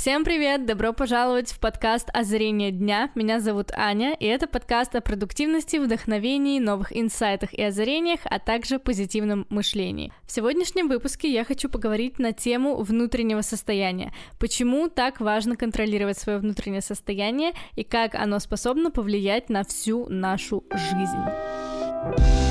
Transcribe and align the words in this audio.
Всем 0.00 0.24
привет! 0.24 0.64
Добро 0.64 0.94
пожаловать 0.94 1.52
в 1.52 1.60
подкаст 1.60 2.08
«Озарение 2.14 2.70
дня». 2.70 3.10
Меня 3.14 3.38
зовут 3.38 3.70
Аня, 3.74 4.16
и 4.18 4.24
это 4.24 4.46
подкаст 4.46 4.94
о 4.94 5.02
продуктивности, 5.02 5.76
вдохновении, 5.76 6.58
новых 6.58 6.96
инсайтах 6.96 7.52
и 7.52 7.62
озарениях, 7.62 8.20
а 8.24 8.38
также 8.38 8.78
позитивном 8.78 9.46
мышлении. 9.50 10.10
В 10.24 10.32
сегодняшнем 10.32 10.88
выпуске 10.88 11.30
я 11.30 11.44
хочу 11.44 11.68
поговорить 11.68 12.18
на 12.18 12.32
тему 12.32 12.76
внутреннего 12.76 13.42
состояния. 13.42 14.14
Почему 14.38 14.88
так 14.88 15.20
важно 15.20 15.54
контролировать 15.54 16.16
свое 16.16 16.38
внутреннее 16.38 16.80
состояние 16.80 17.52
и 17.76 17.84
как 17.84 18.14
оно 18.14 18.38
способно 18.38 18.90
повлиять 18.90 19.50
на 19.50 19.64
всю 19.64 20.08
нашу 20.08 20.64
жизнь. 20.70 22.49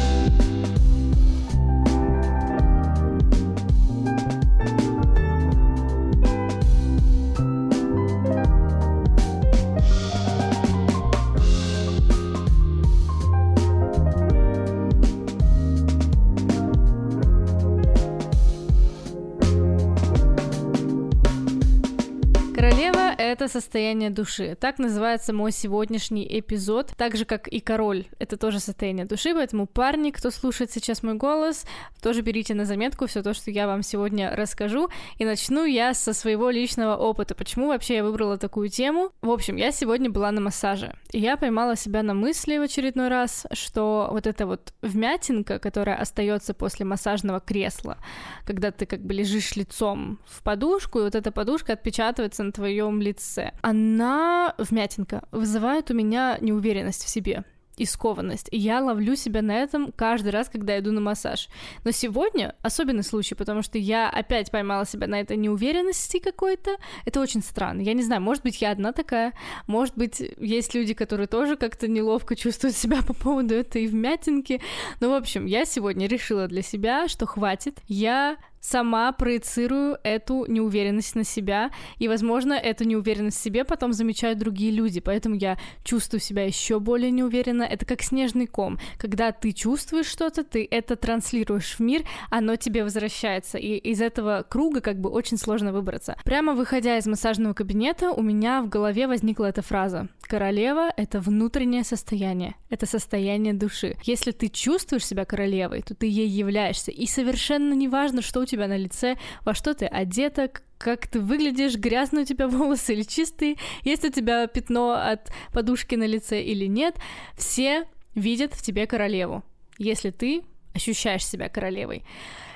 Это 23.39 23.47
состояние 23.47 24.09
души. 24.09 24.57
Так 24.59 24.79
называется 24.79 25.31
мой 25.31 25.53
сегодняшний 25.53 26.27
эпизод. 26.39 26.91
Так 26.97 27.15
же, 27.15 27.23
как 27.23 27.47
и 27.47 27.61
король, 27.61 28.05
это 28.19 28.35
тоже 28.35 28.59
состояние 28.59 29.05
души, 29.05 29.33
поэтому 29.33 29.65
парни, 29.65 30.11
кто 30.11 30.29
слушает 30.29 30.71
сейчас 30.71 31.03
мой 31.03 31.13
голос, 31.13 31.65
тоже 32.01 32.21
берите 32.21 32.53
на 32.53 32.65
заметку 32.65 33.07
все 33.07 33.23
то, 33.23 33.33
что 33.33 33.49
я 33.49 33.65
вам 33.65 33.81
сегодня 33.81 34.35
расскажу. 34.35 34.89
И 35.19 35.23
начну 35.23 35.63
я 35.63 35.93
со 35.93 36.11
своего 36.11 36.49
личного 36.49 36.97
опыта. 36.97 37.33
Почему 37.33 37.67
вообще 37.67 37.95
я 37.95 38.03
выбрала 38.03 38.37
такую 38.37 38.67
тему? 38.67 39.13
В 39.21 39.29
общем, 39.29 39.55
я 39.55 39.71
сегодня 39.71 40.09
была 40.09 40.31
на 40.31 40.41
массаже. 40.41 40.93
И 41.13 41.19
я 41.19 41.37
поймала 41.37 41.77
себя 41.77 42.03
на 42.03 42.13
мысли 42.13 42.57
в 42.57 42.63
очередной 42.63 43.07
раз, 43.07 43.45
что 43.53 44.09
вот 44.11 44.27
эта 44.27 44.47
вот 44.47 44.73
вмятинка, 44.81 45.59
которая 45.59 45.95
остается 45.95 46.53
после 46.53 46.85
массажного 46.85 47.39
кресла, 47.39 47.99
когда 48.43 48.71
ты 48.71 48.85
как 48.85 48.99
бы 48.99 49.13
лежишь 49.13 49.55
лицом 49.55 50.19
в 50.25 50.43
подушку, 50.43 50.99
и 50.99 51.03
вот 51.03 51.15
эта 51.15 51.31
подушка 51.31 51.71
отпечатывается 51.71 52.43
на 52.43 52.51
твоем 52.51 53.01
лице 53.01 53.29
лице, 53.39 53.53
она, 53.61 54.53
вмятинка, 54.57 55.23
вызывает 55.31 55.89
у 55.91 55.93
меня 55.93 56.37
неуверенность 56.41 57.03
в 57.03 57.09
себе 57.09 57.43
и 57.77 57.85
скованность. 57.85 58.49
Я 58.51 58.81
ловлю 58.81 59.15
себя 59.15 59.41
на 59.41 59.55
этом 59.55 59.93
каждый 59.93 60.29
раз, 60.29 60.49
когда 60.49 60.77
иду 60.77 60.91
на 60.91 60.99
массаж. 60.99 61.47
Но 61.85 61.91
сегодня 61.91 62.53
особенный 62.61 63.03
случай, 63.03 63.35
потому 63.35 63.61
что 63.61 63.77
я 63.77 64.09
опять 64.09 64.51
поймала 64.51 64.85
себя 64.85 65.07
на 65.07 65.21
этой 65.21 65.37
неуверенности 65.37 66.19
какой-то. 66.19 66.75
Это 67.05 67.21
очень 67.21 67.41
странно. 67.41 67.79
Я 67.79 67.93
не 67.93 68.03
знаю, 68.03 68.21
может 68.21 68.43
быть, 68.43 68.61
я 68.61 68.71
одна 68.71 68.91
такая, 68.91 69.33
может 69.65 69.95
быть, 69.95 70.21
есть 70.39 70.75
люди, 70.75 70.93
которые 70.93 71.27
тоже 71.27 71.55
как-то 71.55 71.87
неловко 71.87 72.35
чувствуют 72.35 72.75
себя 72.75 73.01
по 73.01 73.13
поводу 73.13 73.55
этой 73.55 73.87
вмятинки. 73.87 74.61
Но, 74.99 75.11
в 75.11 75.13
общем, 75.13 75.45
я 75.45 75.63
сегодня 75.63 76.05
решила 76.07 76.47
для 76.47 76.63
себя, 76.63 77.07
что 77.07 77.25
хватит. 77.27 77.79
Я 77.87 78.35
сама 78.59 79.11
проецирую 79.11 79.97
эту 80.03 80.45
неуверенность 80.47 81.15
на 81.15 81.23
себя, 81.23 81.71
и, 81.97 82.07
возможно, 82.07 82.53
эту 82.53 82.83
неуверенность 82.83 83.37
в 83.37 83.43
себе 83.43 83.63
потом 83.63 83.93
замечают 83.93 84.39
другие 84.39 84.71
люди, 84.71 84.99
поэтому 84.99 85.35
я 85.35 85.57
чувствую 85.83 86.19
себя 86.19 86.45
еще 86.45 86.79
более 86.79 87.11
неуверенно. 87.11 87.63
Это 87.63 87.85
как 87.85 88.01
снежный 88.01 88.47
ком. 88.47 88.79
Когда 88.97 89.31
ты 89.31 89.51
чувствуешь 89.51 90.07
что-то, 90.07 90.43
ты 90.43 90.67
это 90.69 90.95
транслируешь 90.95 91.75
в 91.75 91.79
мир, 91.79 92.03
оно 92.29 92.55
тебе 92.55 92.83
возвращается, 92.83 93.57
и 93.57 93.77
из 93.77 94.01
этого 94.01 94.45
круга 94.47 94.81
как 94.81 94.99
бы 94.99 95.09
очень 95.09 95.37
сложно 95.37 95.71
выбраться. 95.71 96.15
Прямо 96.23 96.53
выходя 96.53 96.97
из 96.97 97.07
массажного 97.07 97.53
кабинета, 97.53 98.11
у 98.11 98.21
меня 98.21 98.61
в 98.61 98.69
голове 98.69 99.07
возникла 99.07 99.45
эта 99.45 99.61
фраза. 99.61 100.07
Королева— 100.21 100.93
это 100.97 101.19
внутреннее 101.19 101.83
состояние, 101.83 102.55
это 102.69 102.85
состояние 102.85 103.53
души. 103.53 103.95
Если 104.03 104.31
ты 104.31 104.47
чувствуешь 104.47 105.05
себя 105.05 105.25
королевой, 105.25 105.81
то 105.81 105.95
ты 105.95 106.05
ей 106.05 106.27
являешься, 106.27 106.91
и 106.91 107.07
совершенно 107.07 107.73
не 107.73 107.87
важно, 107.87 108.21
что 108.21 108.41
у 108.41 108.45
тебя 108.49 108.67
на 108.67 108.77
лице, 108.77 109.17
во 109.45 109.53
что 109.53 109.73
ты 109.73 109.85
одета, 109.85 110.51
как 110.77 111.07
ты 111.07 111.19
выглядишь, 111.19 111.75
грязные 111.75 112.23
у 112.23 112.25
тебя 112.25 112.47
волосы 112.49 112.93
или 112.93 113.03
чистые, 113.03 113.55
есть 113.83 114.05
у 114.05 114.09
тебя 114.09 114.47
пятно 114.47 114.93
от 114.93 115.31
подушки 115.53 115.95
на 115.95 116.05
лице 116.05 116.41
или 116.41 116.65
нет, 116.65 116.95
все 117.37 117.85
видят 118.15 118.53
в 118.53 118.61
тебе 118.61 118.87
королеву, 118.87 119.43
если 119.77 120.11
ты 120.11 120.43
ощущаешь 120.73 121.25
себя 121.25 121.49
королевой. 121.49 122.03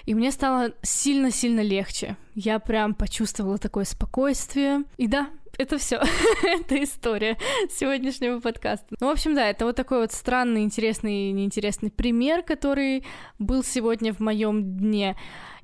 И 0.05 0.13
мне 0.15 0.31
стало 0.31 0.73
сильно-сильно 0.81 1.61
легче. 1.61 2.17
Я 2.35 2.59
прям 2.59 2.93
почувствовала 2.93 3.57
такое 3.57 3.85
спокойствие. 3.85 4.83
И 4.97 5.07
да, 5.07 5.29
это 5.57 5.77
все. 5.77 6.01
это 6.43 6.83
история 6.83 7.37
сегодняшнего 7.69 8.39
подкаста. 8.39 8.95
Ну, 8.99 9.07
в 9.07 9.11
общем, 9.11 9.35
да, 9.35 9.49
это 9.49 9.65
вот 9.65 9.75
такой 9.75 9.99
вот 9.99 10.11
странный, 10.11 10.63
интересный 10.63 11.29
и 11.29 11.31
неинтересный 11.31 11.91
пример, 11.91 12.43
который 12.43 13.05
был 13.37 13.63
сегодня 13.63 14.13
в 14.13 14.19
моем 14.19 14.77
дне. 14.77 15.15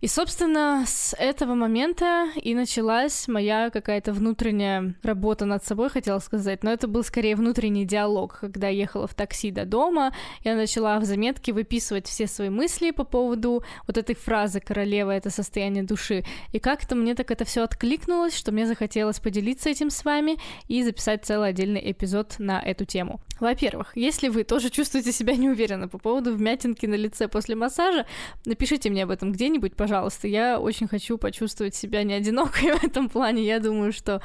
И, 0.02 0.08
собственно, 0.08 0.86
с 0.88 1.14
этого 1.20 1.56
момента 1.56 2.30
и 2.42 2.56
началась 2.56 3.28
моя 3.28 3.70
какая-то 3.70 4.14
внутренняя 4.14 4.96
работа 5.04 5.44
над 5.44 5.66
собой, 5.66 5.90
хотела 5.90 6.20
сказать, 6.20 6.64
но 6.64 6.72
это 6.72 6.88
был 6.88 7.04
скорее 7.04 7.36
внутренний 7.36 7.84
диалог. 7.84 8.38
Когда 8.40 8.70
я 8.70 8.80
ехала 8.80 9.08
в 9.08 9.14
такси 9.14 9.52
до 9.52 9.66
дома, 9.66 10.14
я 10.46 10.56
начала 10.56 11.00
в 11.00 11.04
заметке 11.04 11.52
выписывать 11.52 12.08
все 12.08 12.28
свои 12.28 12.50
мысли 12.50 12.92
по 12.92 13.04
поводу 13.04 13.64
вот 13.88 13.98
этой 13.98 14.16
фразы 14.16 14.62
«королева— 14.62 15.12
это 15.12 15.30
состояние 15.30 15.84
души». 15.84 16.24
И 16.54 16.59
как-то 16.60 16.96
мне 16.96 17.16
так 17.16 17.32
это 17.32 17.46
все 17.46 17.64
откликнулось, 17.64 18.36
что 18.36 18.52
мне 18.52 18.66
захотелось 18.66 19.20
поделиться 19.20 19.70
этим 19.70 19.90
с 19.90 20.06
вами 20.06 20.38
и 20.68 20.84
записать 20.84 21.26
целый 21.26 21.50
отдельный 21.50 21.92
эпизод 21.92 22.36
на 22.40 22.62
эту 22.62 22.86
тему. 22.86 23.22
Во-первых, 23.40 23.92
если 23.96 24.28
вы 24.28 24.44
тоже 24.44 24.70
чувствуете 24.70 25.12
себя 25.12 25.36
неуверенно 25.36 25.88
по 25.88 25.98
поводу 25.98 26.36
вмятинки 26.36 26.86
на 26.86 26.96
лице 26.96 27.28
после 27.28 27.56
массажа, 27.56 28.06
напишите 28.46 28.90
мне 28.90 29.04
об 29.04 29.12
этом 29.12 29.32
где-нибудь, 29.32 29.76
пожалуйста. 29.76 30.28
Я 30.28 30.60
очень 30.60 30.88
хочу 30.88 31.18
почувствовать 31.18 31.76
себя 31.76 32.04
не 32.04 32.14
одинокой 32.14 32.72
в 32.78 32.84
этом 32.84 33.10
плане. 33.10 33.44
Я 33.44 33.60
думаю, 33.60 33.94
что 33.94 34.22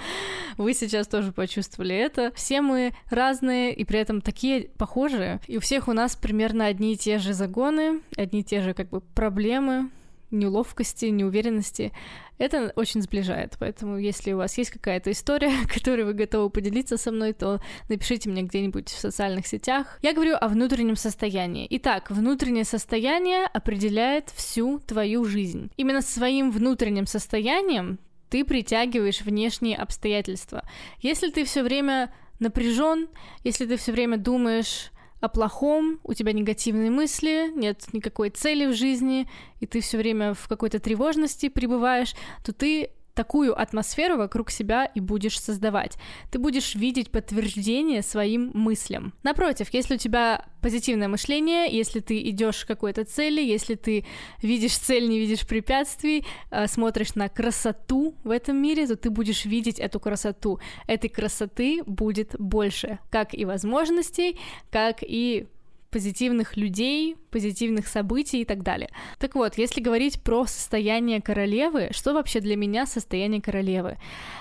вы 0.56 0.74
сейчас 0.74 1.06
тоже 1.06 1.32
почувствовали 1.32 1.94
это. 1.94 2.32
Все 2.34 2.60
мы 2.60 2.92
разные 3.10 3.72
и 3.72 3.84
при 3.84 4.00
этом 4.00 4.20
такие 4.20 4.68
похожие. 4.76 5.40
И 5.46 5.58
у 5.58 5.60
всех 5.60 5.88
у 5.88 5.92
нас 5.92 6.16
примерно 6.16 6.66
одни 6.66 6.94
и 6.94 6.96
те 6.96 7.18
же 7.18 7.32
загоны, 7.32 8.00
одни 8.16 8.40
и 8.40 8.44
те 8.44 8.60
же 8.60 8.74
как 8.74 8.88
бы 8.88 9.00
проблемы, 9.00 9.90
неловкости, 10.30 11.06
неуверенности. 11.06 11.92
Это 12.38 12.72
очень 12.76 13.02
сближает, 13.02 13.56
поэтому 13.58 13.96
если 13.96 14.32
у 14.32 14.38
вас 14.38 14.58
есть 14.58 14.70
какая-то 14.70 15.12
история, 15.12 15.52
которой 15.72 16.04
вы 16.04 16.14
готовы 16.14 16.50
поделиться 16.50 16.96
со 16.96 17.12
мной, 17.12 17.32
то 17.32 17.60
напишите 17.88 18.28
мне 18.28 18.42
где-нибудь 18.42 18.88
в 18.88 18.98
социальных 18.98 19.46
сетях. 19.46 19.98
Я 20.02 20.12
говорю 20.12 20.36
о 20.40 20.48
внутреннем 20.48 20.96
состоянии. 20.96 21.66
Итак, 21.70 22.10
внутреннее 22.10 22.64
состояние 22.64 23.46
определяет 23.46 24.30
всю 24.30 24.80
твою 24.80 25.24
жизнь. 25.24 25.70
Именно 25.76 26.02
своим 26.02 26.50
внутренним 26.50 27.06
состоянием 27.06 27.98
ты 28.30 28.44
притягиваешь 28.44 29.20
внешние 29.20 29.76
обстоятельства. 29.76 30.68
Если 31.00 31.30
ты 31.30 31.44
все 31.44 31.62
время 31.62 32.12
напряжен, 32.40 33.08
если 33.44 33.66
ты 33.66 33.76
все 33.76 33.92
время 33.92 34.16
думаешь 34.16 34.90
о 35.24 35.28
плохом, 35.28 36.00
у 36.04 36.12
тебя 36.12 36.32
негативные 36.32 36.90
мысли, 36.90 37.50
нет 37.54 37.86
никакой 37.92 38.30
цели 38.30 38.66
в 38.66 38.74
жизни, 38.74 39.28
и 39.60 39.66
ты 39.66 39.80
все 39.80 39.96
время 39.98 40.34
в 40.34 40.48
какой-то 40.48 40.78
тревожности 40.78 41.48
пребываешь, 41.48 42.14
то 42.44 42.52
ты 42.52 42.90
такую 43.14 43.58
атмосферу 43.58 44.16
вокруг 44.16 44.50
себя 44.50 44.84
и 44.86 45.00
будешь 45.00 45.40
создавать. 45.40 45.96
Ты 46.30 46.38
будешь 46.38 46.74
видеть 46.74 47.10
подтверждение 47.10 48.02
своим 48.02 48.50
мыслям. 48.54 49.14
Напротив, 49.22 49.68
если 49.72 49.94
у 49.94 49.98
тебя 49.98 50.44
позитивное 50.60 51.08
мышление, 51.08 51.66
если 51.70 52.00
ты 52.00 52.20
идешь 52.30 52.64
к 52.64 52.68
какой-то 52.68 53.04
цели, 53.04 53.40
если 53.40 53.74
ты 53.74 54.04
видишь 54.42 54.76
цель, 54.76 55.08
не 55.08 55.18
видишь 55.18 55.46
препятствий, 55.46 56.24
э, 56.50 56.66
смотришь 56.66 57.14
на 57.14 57.28
красоту 57.28 58.14
в 58.24 58.30
этом 58.30 58.56
мире, 58.56 58.86
то 58.86 58.96
ты 58.96 59.10
будешь 59.10 59.44
видеть 59.44 59.78
эту 59.78 60.00
красоту. 60.00 60.58
Этой 60.86 61.08
красоты 61.08 61.82
будет 61.84 62.34
больше, 62.38 62.98
как 63.10 63.34
и 63.34 63.44
возможностей, 63.44 64.38
как 64.70 64.98
и 65.02 65.46
позитивных 65.94 66.56
людей, 66.56 67.16
позитивных 67.30 67.86
событий 67.86 68.40
и 68.40 68.44
так 68.44 68.64
далее. 68.64 68.90
Так 69.20 69.36
вот, 69.36 69.56
если 69.56 69.80
говорить 69.80 70.20
про 70.20 70.44
состояние 70.44 71.22
королевы, 71.22 71.90
что 71.92 72.14
вообще 72.14 72.40
для 72.40 72.56
меня 72.56 72.84
состояние 72.84 73.40
королевы? 73.40 73.96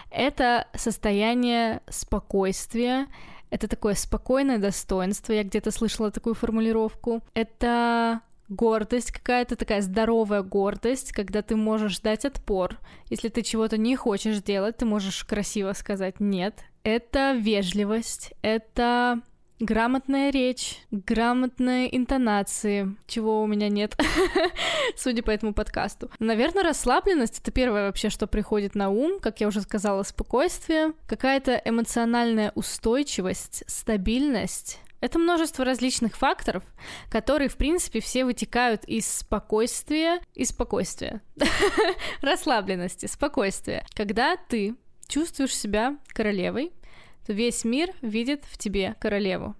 Это 0.09 0.67
состояние 0.75 1.83
спокойствия, 1.87 3.05
это 3.51 3.67
такое 3.67 3.93
спокойное 3.93 4.57
достоинство, 4.57 5.31
я 5.31 5.43
где-то 5.43 5.69
слышала 5.69 6.09
такую 6.09 6.33
формулировку. 6.33 7.21
Это 7.35 8.21
гордость 8.49 9.11
какая-то, 9.11 9.55
такая 9.55 9.81
здоровая 9.83 10.41
гордость, 10.41 11.11
когда 11.11 11.43
ты 11.43 11.55
можешь 11.55 11.99
дать 11.99 12.25
отпор. 12.25 12.79
Если 13.11 13.29
ты 13.29 13.43
чего-то 13.43 13.77
не 13.77 13.95
хочешь 13.95 14.41
делать, 14.41 14.77
ты 14.77 14.85
можешь 14.85 15.23
красиво 15.23 15.73
сказать 15.73 16.19
«нет». 16.19 16.63
Это 16.81 17.33
вежливость, 17.33 18.33
это 18.41 19.21
грамотная 19.63 20.29
речь, 20.31 20.79
грамотные 20.91 21.95
интонации, 21.95 22.95
чего 23.07 23.41
у 23.41 23.47
меня 23.47 23.69
нет, 23.69 23.97
судя 24.95 25.23
по 25.23 25.31
этому 25.31 25.53
подкасту. 25.53 26.09
Наверное, 26.19 26.63
расслабленность— 26.63 27.39
это 27.41 27.51
первое 27.51 27.87
вообще, 27.87 28.09
что 28.09 28.27
приходит 28.27 28.75
на 28.75 28.89
ум, 28.89 29.19
как 29.19 29.41
я 29.41 29.47
уже 29.47 29.61
сказала, 29.61 30.03
спокойствие, 30.03 30.93
какая-то 31.07 31.61
эмоциональная 31.63 32.51
устойчивость, 32.55 33.63
стабильность, 33.67 34.79
это 35.03 35.19
множество 35.19 35.65
различных 35.65 36.15
факторов, 36.15 36.63
которые, 37.09 37.49
в 37.49 37.57
принципе, 37.57 37.99
все 37.99 38.23
вытекают 38.23 38.85
из 38.85 39.05
спокойствия 39.05 40.21
и 40.33 40.45
спокойствия. 40.45 41.21
Расслабленности, 42.21 43.07
спокойствия. 43.07 43.85
Когда 43.95 44.37
ты 44.37 44.75
чувствуешь 45.09 45.57
себя 45.57 45.97
королевой, 46.07 46.71
то 47.25 47.33
весь 47.33 47.63
мир 47.63 47.91
видит 48.01 48.43
в 48.45 48.57
тебе 48.57 48.95
королеву. 48.99 49.55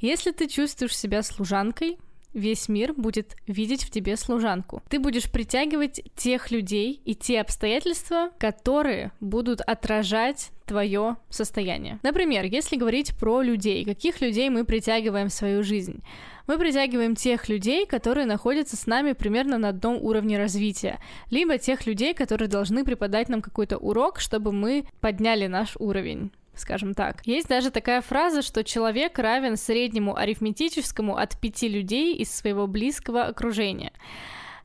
Если 0.00 0.30
ты 0.30 0.48
чувствуешь 0.48 0.96
себя 0.96 1.22
служанкой, 1.22 1.98
весь 2.34 2.68
мир 2.68 2.92
будет 2.94 3.36
видеть 3.46 3.84
в 3.84 3.90
тебе 3.90 4.16
служанку. 4.16 4.82
Ты 4.88 4.98
будешь 4.98 5.30
притягивать 5.30 6.02
тех 6.16 6.50
людей 6.50 7.00
и 7.04 7.14
те 7.14 7.40
обстоятельства, 7.40 8.30
которые 8.38 9.12
будут 9.20 9.60
отражать 9.60 10.50
твое 10.66 11.16
состояние. 11.30 11.98
Например, 12.02 12.44
если 12.44 12.76
говорить 12.76 13.16
про 13.16 13.42
людей, 13.42 13.84
каких 13.84 14.20
людей 14.20 14.50
мы 14.50 14.64
притягиваем 14.64 15.28
в 15.28 15.32
свою 15.32 15.62
жизнь? 15.62 16.02
Мы 16.46 16.58
притягиваем 16.58 17.14
тех 17.14 17.48
людей, 17.48 17.84
которые 17.84 18.24
находятся 18.24 18.76
с 18.76 18.86
нами 18.86 19.12
примерно 19.12 19.58
на 19.58 19.68
одном 19.68 19.96
уровне 19.96 20.38
развития, 20.38 20.98
либо 21.30 21.58
тех 21.58 21.86
людей, 21.86 22.14
которые 22.14 22.48
должны 22.48 22.84
преподать 22.84 23.28
нам 23.28 23.42
какой-то 23.42 23.76
урок, 23.76 24.18
чтобы 24.18 24.52
мы 24.52 24.86
подняли 25.00 25.46
наш 25.46 25.76
уровень 25.78 26.30
скажем 26.60 26.94
так. 26.94 27.26
Есть 27.26 27.48
даже 27.48 27.70
такая 27.70 28.00
фраза, 28.00 28.42
что 28.42 28.64
человек 28.64 29.18
равен 29.18 29.56
среднему 29.56 30.16
арифметическому 30.16 31.16
от 31.16 31.38
пяти 31.38 31.68
людей 31.68 32.16
из 32.16 32.34
своего 32.34 32.66
близкого 32.66 33.24
окружения. 33.24 33.92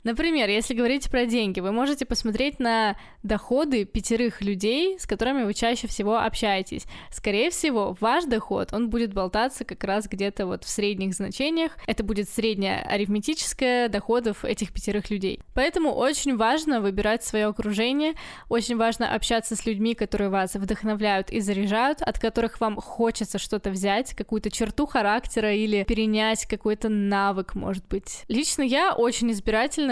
Например, 0.03 0.49
если 0.49 0.73
говорить 0.73 1.09
про 1.09 1.25
деньги, 1.25 1.61
вы 1.61 1.71
можете 1.71 2.05
посмотреть 2.05 2.59
на 2.59 2.97
доходы 3.23 3.85
пятерых 3.85 4.41
людей, 4.41 4.99
с 4.99 5.07
которыми 5.07 5.43
вы 5.43 5.53
чаще 5.53 5.87
всего 5.87 6.17
общаетесь. 6.19 6.85
Скорее 7.09 7.49
всего, 7.49 7.95
ваш 8.01 8.25
доход, 8.25 8.73
он 8.73 8.89
будет 8.89 9.13
болтаться 9.13 9.63
как 9.63 9.83
раз 9.85 10.07
где-то 10.07 10.45
вот 10.45 10.65
в 10.65 10.69
средних 10.69 11.13
значениях. 11.13 11.77
Это 11.87 12.03
будет 12.03 12.29
средняя 12.29 12.83
арифметическая 12.83 13.87
доходов 13.87 14.43
этих 14.43 14.73
пятерых 14.73 15.09
людей. 15.09 15.39
Поэтому 15.53 15.93
очень 15.93 16.35
важно 16.35 16.81
выбирать 16.81 17.23
свое 17.23 17.45
окружение, 17.45 18.13
очень 18.49 18.75
важно 18.75 19.13
общаться 19.13 19.55
с 19.55 19.65
людьми, 19.65 19.95
которые 19.95 20.29
вас 20.29 20.55
вдохновляют 20.55 21.31
и 21.31 21.39
заряжают, 21.39 22.01
от 22.01 22.19
которых 22.19 22.59
вам 22.59 22.75
хочется 22.75 23.39
что-то 23.39 23.69
взять, 23.69 24.13
какую-то 24.13 24.51
черту 24.51 24.85
характера 24.85 25.53
или 25.53 25.83
перенять 25.83 26.45
какой-то 26.45 26.89
навык, 26.89 27.55
может 27.55 27.87
быть. 27.87 28.25
Лично 28.27 28.63
я 28.63 28.93
очень 28.93 29.31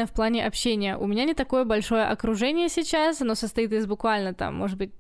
избирательна 0.02 0.08
в 0.08 0.12
плане 0.12 0.46
общения. 0.46 0.98
У 0.98 1.08
меня 1.08 1.26
не 1.26 1.34
такое 1.34 1.66
большое 1.66 2.04
окружение 2.04 2.70
сейчас, 2.70 3.22
оно 3.22 3.36
состоит 3.36 3.72
из 3.74 3.86
буквально 3.86 4.34
там, 4.34 4.56
может 4.56 4.78
быть, 4.78 4.92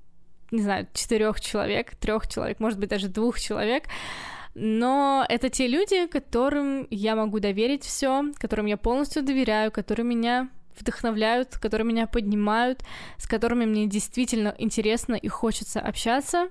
не 0.51 0.61
знаю, 0.61 0.87
четырех 0.93 1.39
человек, 1.39 1.95
трех 1.95 2.27
человек, 2.27 2.59
может 2.59 2.79
быть, 2.79 2.89
даже 2.89 3.07
двух 3.07 3.39
человек. 3.39 3.83
Но 4.53 5.25
это 5.29 5.49
те 5.49 5.67
люди, 5.67 6.07
которым 6.07 6.87
я 6.89 7.15
могу 7.15 7.39
доверить 7.39 7.83
все, 7.83 8.23
которым 8.37 8.67
я 8.67 8.77
полностью 8.77 9.23
доверяю, 9.23 9.71
которые 9.71 10.05
меня 10.05 10.49
вдохновляют, 10.77 11.57
которые 11.57 11.87
меня 11.87 12.07
поднимают, 12.07 12.79
с 13.17 13.27
которыми 13.27 13.65
мне 13.65 13.87
действительно 13.87 14.53
интересно 14.57 15.15
и 15.15 15.29
хочется 15.29 15.79
общаться. 15.79 16.47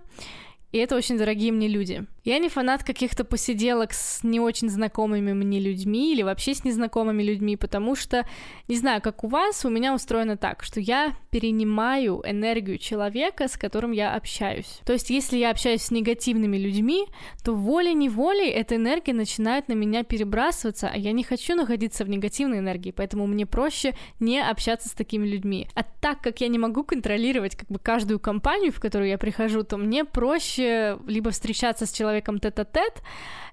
И 0.72 0.78
это 0.78 0.96
очень 0.96 1.18
дорогие 1.18 1.52
мне 1.52 1.68
люди. 1.68 2.06
Я 2.24 2.38
не 2.38 2.48
фанат 2.48 2.84
каких-то 2.84 3.24
посиделок 3.24 3.92
с 3.92 4.22
не 4.22 4.40
очень 4.40 4.68
знакомыми 4.68 5.32
мне 5.32 5.58
людьми 5.58 6.12
или 6.12 6.22
вообще 6.22 6.54
с 6.54 6.64
незнакомыми 6.64 7.22
людьми, 7.22 7.56
потому 7.56 7.94
что, 7.94 8.26
не 8.68 8.76
знаю, 8.76 9.00
как 9.00 9.24
у 9.24 9.28
вас, 9.28 9.64
у 9.64 9.70
меня 9.70 9.94
устроено 9.94 10.36
так, 10.36 10.62
что 10.62 10.80
я 10.80 11.14
перенимаю 11.30 12.22
энергию 12.26 12.76
человека, 12.78 13.48
с 13.48 13.56
которым 13.56 13.92
я 13.92 14.14
общаюсь. 14.14 14.80
То 14.84 14.92
есть, 14.92 15.08
если 15.08 15.38
я 15.38 15.50
общаюсь 15.50 15.82
с 15.82 15.90
негативными 15.90 16.58
людьми, 16.58 17.06
то 17.42 17.54
волей-неволей 17.54 18.50
эта 18.50 18.76
энергия 18.76 19.14
начинает 19.14 19.68
на 19.68 19.72
меня 19.72 20.02
перебрасываться, 20.04 20.90
а 20.92 20.96
я 20.98 21.12
не 21.12 21.24
хочу 21.24 21.54
находиться 21.54 22.04
в 22.04 22.10
негативной 22.10 22.58
энергии, 22.58 22.90
поэтому 22.90 23.26
мне 23.26 23.46
проще 23.46 23.94
не 24.18 24.40
общаться 24.40 24.88
с 24.88 24.92
такими 24.92 25.26
людьми. 25.26 25.68
А 25.74 25.82
так 25.82 26.20
как 26.20 26.40
я 26.42 26.48
не 26.48 26.58
могу 26.58 26.84
контролировать 26.84 27.56
как 27.56 27.68
бы 27.68 27.78
каждую 27.78 28.20
компанию, 28.20 28.72
в 28.72 28.80
которую 28.80 29.08
я 29.08 29.16
прихожу, 29.16 29.62
то 29.62 29.78
мне 29.78 30.04
проще 30.04 30.98
либо 31.06 31.30
встречаться 31.30 31.86
с 31.86 31.92
человеком, 31.92 32.09
человеком 32.10 32.38
тет-а-тет, 32.38 33.02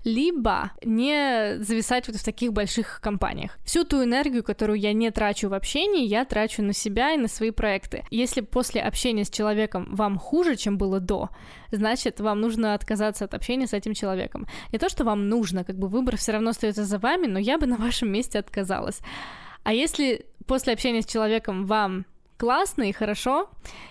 либо 0.04 0.72
не 0.84 1.58
зависать 1.60 2.08
вот 2.08 2.18
в 2.18 2.24
таких 2.24 2.54
больших 2.54 3.00
компаниях. 3.02 3.58
Всю 3.64 3.84
ту 3.84 4.04
энергию, 4.04 4.44
которую 4.44 4.80
я 4.80 4.94
не 4.94 5.12
трачу 5.12 5.50
в 5.50 5.54
общении, 5.54 6.06
я 6.06 6.26
трачу 6.26 6.64
на 6.64 6.74
себя 6.74 7.14
и 7.14 7.18
на 7.18 7.28
свои 7.28 7.52
проекты. 7.52 8.04
Если 8.10 8.42
после 8.42 8.82
общения 8.82 9.26
с 9.26 9.30
человеком 9.30 9.96
вам 9.96 10.18
хуже, 10.18 10.56
чем 10.56 10.78
было 10.78 11.00
до, 11.00 11.30
значит, 11.72 12.20
вам 12.20 12.42
нужно 12.42 12.74
отказаться 12.74 13.26
от 13.26 13.34
общения 13.34 13.68
с 13.68 13.74
этим 13.74 13.94
человеком. 13.94 14.48
Не 14.72 14.80
то, 14.80 14.90
что 14.90 15.04
вам 15.04 15.30
нужно, 15.30 15.64
как 15.64 15.78
бы 15.78 15.88
выбор 15.88 16.18
все 16.18 16.32
равно 16.32 16.50
остается 16.50 16.84
за 16.84 16.98
вами, 16.98 17.28
но 17.28 17.40
я 17.40 17.58
бы 17.58 17.68
на 17.68 17.78
вашем 17.78 18.12
месте 18.12 18.40
отказалась. 18.40 19.02
А 19.64 19.74
если 19.74 20.26
после 20.46 20.74
общения 20.74 21.02
с 21.02 21.06
человеком 21.06 21.66
вам 21.66 22.06
классно 22.38 22.84
и 22.84 22.92
хорошо, 22.92 23.50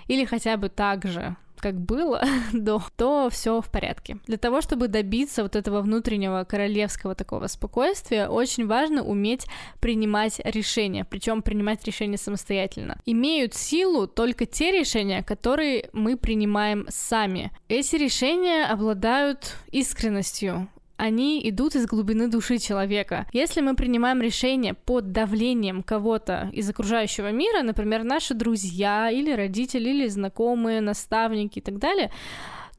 или 0.09 0.25
хотя 0.25 0.57
бы 0.57 0.69
так 0.69 1.05
же 1.05 1.37
как 1.61 1.81
было 1.81 2.23
до, 2.53 2.83
то 2.97 3.29
все 3.31 3.61
в 3.61 3.71
порядке. 3.71 4.19
Для 4.27 4.37
того, 4.37 4.61
чтобы 4.61 4.89
добиться 4.89 5.43
вот 5.43 5.57
этого 5.57 5.81
внутреннего 5.81 6.45
королевского 6.45 7.15
такого 7.15 7.47
спокойствия, 7.47 8.29
очень 8.29 8.67
важно 8.67 9.05
уметь 9.05 9.47
принимать 9.81 10.41
решения, 10.45 11.05
причем 11.05 11.43
принимать 11.43 11.85
решения 11.85 12.19
самостоятельно. 12.19 12.99
Имеют 13.07 13.55
силу 13.55 14.07
только 14.07 14.47
те 14.47 14.73
решения, 14.73 15.23
которые 15.23 15.89
мы 15.93 16.17
принимаем 16.17 16.87
сами. 16.89 17.53
Эти 17.69 17.97
решения 17.97 18.67
обладают 18.67 19.57
искренностью, 19.71 20.69
они 20.97 21.47
идут 21.49 21.75
из 21.75 21.87
глубины 21.87 22.29
души 22.29 22.59
человека. 22.59 23.27
Если 23.33 23.61
мы 23.61 23.75
принимаем 23.75 24.21
решение 24.23 24.75
под 24.75 25.13
давлением 25.13 25.83
кого-то 25.83 26.51
из 26.53 26.69
окружающего 26.69 27.31
мира, 27.31 27.63
например, 27.63 28.03
наши 28.05 28.35
друзья 28.35 29.11
или 29.11 29.33
родители, 29.33 29.91
или 29.91 30.09
знакомые, 30.09 30.81
наставники 30.81 31.59
и 31.59 31.63
так 31.63 31.79
далее, 31.79 32.11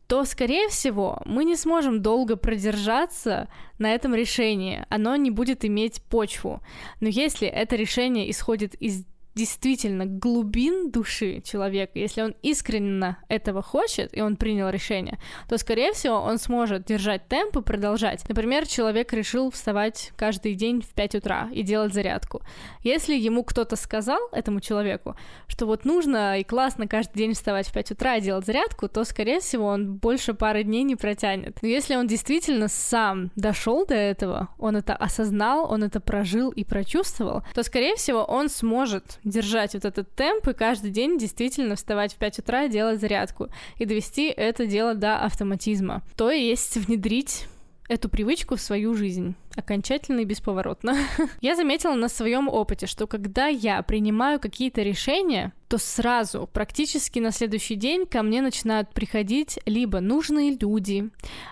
то, 0.07 0.23
скорее 0.23 0.69
всего, 0.69 1.21
мы 1.25 1.43
не 1.43 1.55
сможем 1.55 2.01
долго 2.01 2.37
продержаться 2.37 3.49
на 3.77 3.93
этом 3.93 4.15
решении. 4.15 4.85
Оно 4.89 5.15
не 5.17 5.31
будет 5.31 5.65
иметь 5.65 6.01
почву. 6.03 6.61
Но 7.01 7.09
если 7.09 7.47
это 7.47 7.75
решение 7.75 8.31
исходит 8.31 8.73
из 8.75 9.03
действительно 9.37 10.05
глубин 10.05 10.89
души 10.89 11.41
человека, 11.41 11.91
если 11.99 12.21
он 12.23 12.35
искренне 12.41 13.17
этого 13.29 13.61
хочет, 13.61 14.17
и 14.17 14.21
он 14.21 14.35
принял 14.35 14.69
решение, 14.69 15.19
то, 15.47 15.57
скорее 15.57 15.93
всего, 15.93 16.15
он 16.15 16.39
сможет 16.39 16.85
держать 16.85 17.27
темп 17.27 17.57
и 17.57 17.61
продолжать. 17.61 18.27
Например, 18.27 18.67
человек 18.67 19.13
решил 19.13 19.51
вставать 19.51 20.11
каждый 20.15 20.55
день 20.55 20.81
в 20.81 20.89
5 20.89 21.15
утра 21.15 21.49
и 21.53 21.61
делать 21.61 21.93
зарядку. 21.93 22.41
Если 22.81 23.13
ему 23.13 23.43
кто-то 23.43 23.75
сказал, 23.75 24.19
этому 24.31 24.59
человеку, 24.59 25.15
что 25.47 25.67
вот 25.67 25.85
нужно 25.85 26.39
и 26.39 26.43
классно 26.43 26.87
каждый 26.87 27.17
день 27.17 27.33
вставать 27.33 27.67
в 27.67 27.73
5 27.73 27.91
утра 27.91 28.15
и 28.15 28.21
делать 28.21 28.45
зарядку, 28.45 28.89
то, 28.89 29.03
скорее 29.03 29.39
всего, 29.39 29.67
он 29.67 29.97
больше 29.97 30.33
пары 30.33 30.63
дней 30.63 30.83
не 30.83 30.95
протянет. 30.95 31.59
Но 31.61 31.67
если 31.67 31.95
он 31.95 32.07
действительно 32.07 32.67
сам 32.67 33.31
дошел 33.35 33.85
до 33.85 33.93
этого, 33.93 34.49
он 34.57 34.75
это 34.75 34.95
осознал, 34.95 35.71
он 35.71 35.83
это 35.83 35.99
прожил 35.99 36.49
и 36.49 36.63
прочувствовал, 36.63 37.43
то, 37.53 37.61
скорее 37.61 37.95
всего, 37.95 38.23
он 38.23 38.49
сможет 38.49 39.19
держать 39.29 39.73
вот 39.73 39.85
этот 39.85 40.09
темп 40.15 40.47
и 40.47 40.53
каждый 40.53 40.91
день 40.91 41.17
действительно 41.17 41.75
вставать 41.75 42.13
в 42.13 42.17
5 42.17 42.39
утра 42.39 42.67
делать 42.67 42.99
зарядку 42.99 43.49
и 43.77 43.85
довести 43.85 44.27
это 44.27 44.65
дело 44.65 44.95
до 44.95 45.17
автоматизма. 45.19 46.03
То 46.15 46.31
есть 46.31 46.77
внедрить 46.77 47.47
эту 47.87 48.09
привычку 48.09 48.55
в 48.55 48.61
свою 48.61 48.93
жизнь 48.95 49.35
окончательно 49.55 50.19
и 50.19 50.25
бесповоротно. 50.25 50.95
я 51.41 51.55
заметила 51.55 51.93
на 51.93 52.09
своем 52.09 52.47
опыте, 52.47 52.85
что 52.85 53.07
когда 53.07 53.47
я 53.47 53.81
принимаю 53.81 54.39
какие-то 54.39 54.81
решения, 54.83 55.53
то 55.67 55.77
сразу, 55.77 56.49
практически 56.51 57.19
на 57.19 57.31
следующий 57.31 57.75
день 57.75 58.05
ко 58.05 58.23
мне 58.23 58.41
начинают 58.41 58.93
приходить 58.93 59.59
либо 59.65 59.99
нужные 59.99 60.57
люди, 60.59 61.09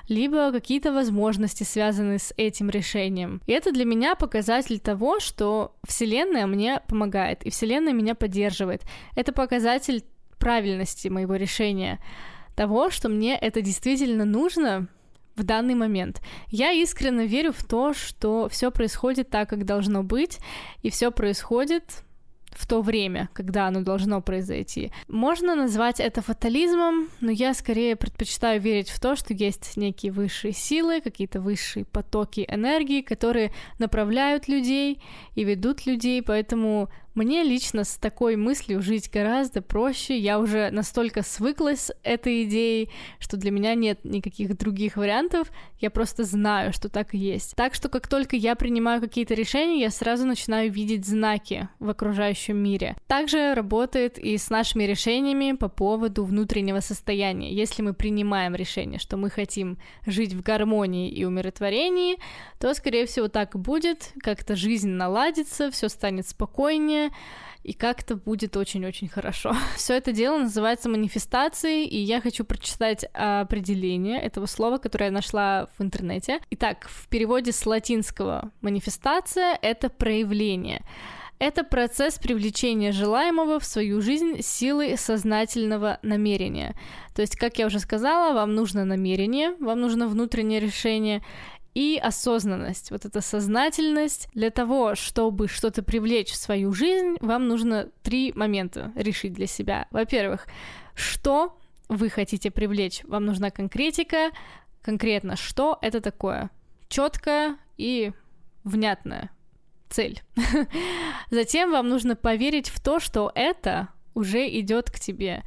либо 0.07 0.51
какие-то 0.51 0.93
возможности, 0.93 1.63
связанные 1.63 2.19
с 2.19 2.33
этим 2.37 2.69
решением. 2.69 3.41
И 3.47 3.51
это 3.51 3.71
для 3.71 3.85
меня 3.85 4.15
показатель 4.15 4.79
того, 4.79 5.19
что 5.19 5.75
Вселенная 5.87 6.45
мне 6.45 6.81
помогает, 6.87 7.43
и 7.43 7.49
Вселенная 7.49 7.93
меня 7.93 8.13
поддерживает. 8.13 8.83
Это 9.15 9.31
показатель 9.33 10.03
правильности 10.37 11.07
моего 11.07 11.35
решения 11.35 11.99
того, 12.55 12.89
что 12.89 13.09
мне 13.09 13.37
это 13.37 13.61
действительно 13.61 14.25
нужно, 14.25 14.87
в 15.35 15.43
данный 15.43 15.75
момент. 15.75 16.21
Я 16.49 16.71
искренне 16.71 17.25
верю 17.25 17.51
в 17.51 17.63
то, 17.63 17.93
что 17.93 18.47
все 18.49 18.71
происходит 18.71 19.29
так, 19.29 19.49
как 19.49 19.65
должно 19.65 20.03
быть, 20.03 20.39
и 20.81 20.89
все 20.89 21.11
происходит 21.11 21.83
в 22.55 22.67
то 22.67 22.81
время, 22.81 23.29
когда 23.33 23.67
оно 23.67 23.81
должно 23.81 24.21
произойти. 24.21 24.91
Можно 25.07 25.55
назвать 25.55 25.99
это 25.99 26.21
фатализмом, 26.21 27.09
но 27.19 27.29
я 27.29 27.53
скорее 27.53 27.95
предпочитаю 27.95 28.61
верить 28.61 28.89
в 28.89 28.99
то, 28.99 29.15
что 29.15 29.33
есть 29.33 29.75
некие 29.75 30.11
высшие 30.11 30.53
силы, 30.53 31.01
какие-то 31.01 31.41
высшие 31.41 31.85
потоки 31.85 32.45
энергии, 32.47 33.01
которые 33.01 33.51
направляют 33.77 34.47
людей 34.47 35.01
и 35.35 35.43
ведут 35.43 35.85
людей, 35.85 36.21
поэтому 36.23 36.89
мне 37.15 37.43
лично 37.43 37.85
с 37.85 37.95
такой 37.95 38.35
мыслью 38.35 38.81
жить 38.81 39.09
гораздо 39.11 39.61
проще. 39.61 40.17
Я 40.17 40.37
уже 40.39 40.69
настолько 40.69 41.23
свыклась 41.23 41.85
с 41.85 41.95
этой 42.03 42.43
идеей, 42.43 42.89
что 43.19 43.37
для 43.37 43.51
меня 43.51 43.73
нет 43.73 44.03
никаких 44.03 44.57
других 44.57 44.97
вариантов. 44.97 45.49
Я 45.79 45.89
просто 45.89 46.25
знаю, 46.25 46.73
что 46.73 46.89
так 46.89 47.13
и 47.13 47.17
есть. 47.17 47.55
Так 47.55 47.73
что 47.73 47.87
как 47.87 48.07
только 48.07 48.35
я 48.35 48.55
принимаю 48.55 48.99
какие-то 48.99 49.33
решения, 49.33 49.79
я 49.79 49.89
сразу 49.91 50.25
начинаю 50.25 50.71
видеть 50.71 51.05
знаки 51.05 51.69
в 51.79 51.89
окружающем 51.89 52.57
мире. 52.57 52.97
Также 53.07 53.53
работает 53.53 54.17
и 54.17 54.37
с 54.37 54.49
нашими 54.49 54.83
решениями 54.83 55.53
по 55.55 55.69
поводу 55.69 56.25
внутреннего 56.25 56.81
состояния. 56.81 57.53
Если 57.53 57.81
мы 57.81 57.93
принимаем 57.93 58.55
решение, 58.55 58.99
что 58.99 59.15
мы 59.15 59.29
хотим 59.29 59.77
жить 60.05 60.33
в 60.33 60.41
гармонии 60.41 61.09
и 61.09 61.23
умиротворении, 61.23 62.17
то, 62.59 62.73
скорее 62.73 63.05
всего, 63.05 63.29
так 63.29 63.55
и 63.55 63.57
будет. 63.57 64.11
Как-то 64.19 64.55
жизнь 64.55 64.89
наладится, 64.89 65.71
все 65.71 65.87
станет 65.87 66.27
спокойнее, 66.27 67.04
и 67.63 67.73
как-то 67.73 68.15
будет 68.15 68.55
очень-очень 68.57 69.07
хорошо. 69.07 69.55
Все 69.75 69.95
это 69.95 70.11
дело 70.11 70.37
называется 70.37 70.87
манифестацией, 70.87 71.85
и 71.85 71.97
я 71.97 72.21
хочу 72.21 72.45
прочитать 72.45 73.05
определение 73.13 74.21
этого 74.21 74.45
слова, 74.45 74.77
которое 74.77 75.05
я 75.05 75.11
нашла 75.11 75.67
в 75.77 75.81
интернете. 75.81 76.39
Итак, 76.51 76.87
в 76.87 77.07
переводе 77.07 77.51
с 77.51 77.65
латинского 77.65 78.51
манифестация— 78.61 79.57
это 79.61 79.89
проявление. 79.89 80.85
Это 81.37 81.65
процесс 81.65 82.17
привлечения 82.17 82.93
желаемого 82.93 83.59
в 83.59 83.65
свою 83.65 84.01
жизнь 84.01 84.41
силой 84.41 84.97
сознательного 84.97 85.99
намерения. 86.01 86.75
То 87.13 87.21
есть, 87.21 87.35
как 87.35 87.57
я 87.57 87.65
уже 87.65 87.79
сказала, 87.79 88.33
вам 88.33 88.55
нужно 88.55 88.85
намерение, 88.85 89.53
вам 89.59 89.81
нужно 89.81 90.07
внутреннее 90.07 90.61
решение, 90.61 91.23
и 91.75 91.99
осознанность, 92.01 92.89
вот 92.89 93.05
эта 93.05 93.21
сознательность. 93.21 94.29
Для 94.33 94.49
того, 94.49 94.95
чтобы 94.95 95.47
что-то 95.47 95.83
привлечь 95.83 96.31
в 96.31 96.37
свою 96.37 96.73
жизнь, 96.73 97.17
вам 97.19 97.47
нужно 97.47 97.89
три 98.01 98.31
момента 98.33 98.91
решить 98.95 99.33
для 99.33 99.45
себя. 99.45 99.87
Во-первых, 99.91 100.47
что 100.95 101.57
вы 101.89 102.09
хотите 102.09 102.49
привлечь? 102.49 103.03
Вам 103.03 103.25
нужна 103.25 103.51
конкретика, 103.51 104.31
конкретно, 104.81 105.35
что 105.35 105.77
это 105.81 105.99
такое? 105.99 106.49
Четкая 106.87 107.57
и 107.77 108.13
внятная 108.63 109.29
цель. 109.89 110.21
Затем 111.29 111.71
вам 111.71 111.89
нужно 111.89 112.15
поверить 112.15 112.69
в 112.69 112.81
то, 112.81 113.01
что 113.01 113.31
это 113.35 113.89
уже 114.13 114.47
идет 114.47 114.89
к 114.89 114.99
тебе. 114.99 115.43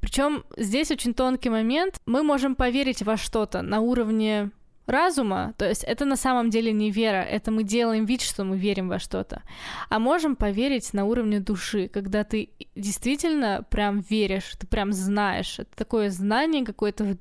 Причем 0.00 0.44
здесь 0.56 0.90
очень 0.90 1.14
тонкий 1.14 1.50
момент. 1.50 2.00
Мы 2.04 2.22
можем 2.22 2.56
поверить 2.56 3.02
во 3.02 3.16
что-то 3.16 3.62
на 3.62 3.80
уровне 3.80 4.50
разума, 4.88 5.54
то 5.56 5.68
есть 5.68 5.84
это 5.84 6.04
на 6.04 6.16
самом 6.16 6.50
деле 6.50 6.72
не 6.72 6.90
вера, 6.90 7.22
это 7.22 7.50
мы 7.50 7.62
делаем 7.62 8.04
вид, 8.04 8.22
что 8.22 8.44
мы 8.44 8.56
верим 8.56 8.88
во 8.88 8.98
что-то, 8.98 9.42
а 9.88 9.98
можем 9.98 10.36
поверить 10.36 10.92
на 10.92 11.04
уровне 11.04 11.40
души, 11.40 11.88
когда 11.88 12.24
ты 12.24 12.50
действительно 12.74 13.64
прям 13.70 14.00
веришь, 14.00 14.52
ты 14.58 14.66
прям 14.66 14.92
знаешь, 14.92 15.58
это 15.58 15.76
такое 15.76 16.10
знание 16.10 16.64
какое-то 16.64 17.16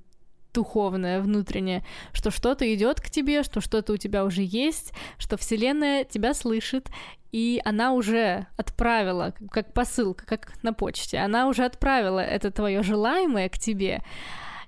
духовное, 0.53 1.21
внутреннее, 1.21 1.85
что 2.13 2.31
что-то 2.31 2.73
идет 2.73 2.99
к 2.99 3.11
тебе, 3.11 3.43
что 3.43 3.61
что-то 3.61 3.93
у 3.93 3.97
тебя 3.97 4.25
уже 4.25 4.41
есть, 4.41 4.91
что 5.19 5.37
Вселенная 5.37 6.03
тебя 6.03 6.33
слышит, 6.33 6.89
и 7.31 7.61
она 7.63 7.91
уже 7.91 8.47
отправила, 8.57 9.33
как 9.51 9.73
посылка, 9.73 10.25
как 10.25 10.53
на 10.63 10.73
почте, 10.73 11.19
она 11.19 11.47
уже 11.47 11.65
отправила 11.65 12.19
это 12.19 12.49
твое 12.51 12.81
желаемое 12.81 13.49
к 13.49 13.59
тебе. 13.59 14.01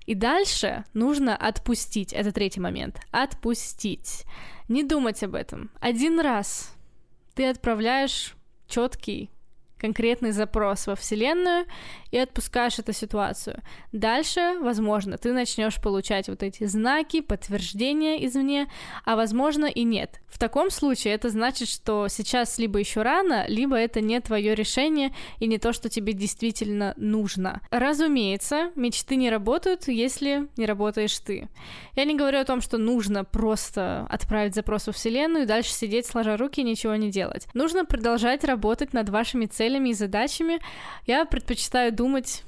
И 0.06 0.16
дальше 0.16 0.86
нужно 0.94 1.36
отпустить. 1.36 2.14
Это 2.14 2.32
третий 2.32 2.60
момент. 2.60 3.00
Отпустить. 3.12 4.26
Не 4.68 4.84
думать 4.84 5.24
об 5.24 5.36
этом. 5.36 5.72
Один 5.80 6.20
раз 6.20 6.74
ты 7.36 7.48
отправляешь 7.48 8.36
четкий 8.68 9.30
конкретный 9.80 10.32
запрос 10.32 10.88
во 10.88 10.96
Вселенную 10.96 11.66
и 12.12 12.18
отпускаешь 12.18 12.80
эту 12.80 12.94
ситуацию. 12.94 13.62
Дальше, 13.92 14.58
возможно, 14.62 15.18
ты 15.18 15.34
начнешь 15.34 15.82
получать 15.82 16.28
вот 16.28 16.44
эти 16.44 16.66
знаки, 16.66 17.22
подтверждения 17.22 18.26
извне, 18.26 18.70
а 19.06 19.16
возможно 19.16 19.66
и 19.66 19.84
нет. 19.84 20.20
В 20.28 20.38
таком 20.38 20.70
случае 20.70 21.16
это 21.16 21.30
значит, 21.30 21.68
что 21.70 22.08
сейчас 22.08 22.58
либо 22.60 22.80
еще 22.80 23.02
рано, 23.02 23.46
либо 23.48 23.76
это 23.76 24.02
не 24.02 24.20
твое 24.20 24.56
решение 24.56 25.14
и 25.40 25.48
не 25.48 25.58
то, 25.58 25.74
что 25.74 25.90
тебе 25.90 26.14
действительно 26.14 26.94
нужно. 26.98 27.62
Разумеется, 27.72 28.72
мечты 28.76 29.16
не 29.16 29.30
работают, 29.30 29.88
если 29.88 30.48
не 30.58 30.66
работаешь 30.66 31.18
ты. 31.20 31.50
Я 31.96 32.06
не 32.06 32.16
говорю 32.16 32.40
о 32.40 32.46
том, 32.46 32.62
что 32.62 32.78
нужно 32.78 33.24
просто 33.24 34.08
отправить 34.10 34.56
запрос 34.56 34.88
во 34.88 34.94
Вселенную 34.94 35.44
и 35.44 35.48
дальше 35.48 35.72
сидеть 35.72 36.06
сложа 36.06 36.38
руки 36.38 36.62
и 36.62 36.64
ничего 36.64 36.96
не 36.96 37.10
делать. 37.10 37.48
Нужно 37.54 37.86
продолжать 37.86 38.44
работать 38.44 38.94
над 38.94 39.10
вашими 39.10 39.46
целями 39.46 39.69
целями 39.70 39.90
и 39.90 39.94
задачами, 39.94 40.60
я 41.06 41.26
предпочитаю 41.26 41.94
думать 41.94 42.44